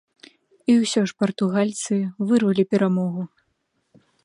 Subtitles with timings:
[0.71, 1.95] І ўсё ж партугальцы
[2.31, 3.23] вырвалі перамогу.